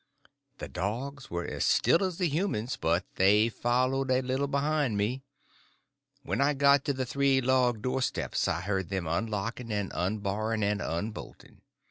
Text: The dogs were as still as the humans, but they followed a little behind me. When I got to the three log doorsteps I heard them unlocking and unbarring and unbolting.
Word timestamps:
The 0.57 0.67
dogs 0.67 1.29
were 1.29 1.45
as 1.45 1.63
still 1.63 2.03
as 2.03 2.17
the 2.17 2.27
humans, 2.27 2.75
but 2.75 3.05
they 3.17 3.49
followed 3.49 4.09
a 4.09 4.23
little 4.23 4.47
behind 4.47 4.97
me. 4.97 5.21
When 6.23 6.41
I 6.41 6.55
got 6.55 6.83
to 6.85 6.93
the 6.93 7.05
three 7.05 7.39
log 7.39 7.83
doorsteps 7.83 8.47
I 8.47 8.61
heard 8.61 8.89
them 8.89 9.05
unlocking 9.05 9.71
and 9.71 9.91
unbarring 9.93 10.63
and 10.63 10.81
unbolting. 10.81 11.61